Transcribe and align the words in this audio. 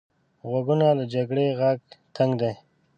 غوږونه 0.49 0.87
له 0.97 1.03
جګړې 1.13 1.47
غږ 1.59 1.77
تنګ 2.15 2.31
دي 2.41 2.51